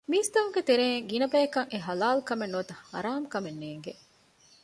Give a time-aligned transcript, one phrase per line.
[0.09, 3.93] މީސްތަކުންގެ ތެރެއިން ގިނަ ބަޔަކަށް އެ ޙަލާލު ކަމެއް ނުވަތަ ޙަރާމް ކަމެއް ނޭނގެ